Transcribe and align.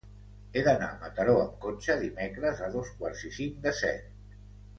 He 0.53 0.61
d'anar 0.67 0.87
a 0.93 0.95
Mataró 1.03 1.35
amb 1.41 1.53
cotxe 1.65 1.97
dimecres 1.99 2.65
a 2.69 2.71
dos 2.77 2.91
quarts 3.03 3.23
i 3.31 3.35
cinc 3.37 3.61
de 3.69 3.75
set. 3.83 4.11